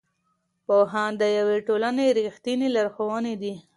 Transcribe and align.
پوهان 0.65 1.11
د 1.21 1.23
یوې 1.37 1.57
ټولنې 1.67 2.05
رښتیني 2.17 2.67
لارښوونکي 2.75 3.35
دي. 3.41 3.53